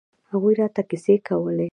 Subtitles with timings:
[0.31, 1.67] هغوى راته کيسې کولې.